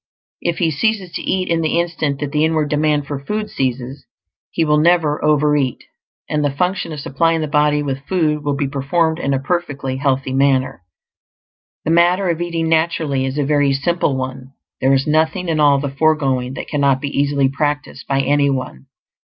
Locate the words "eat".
1.21-1.47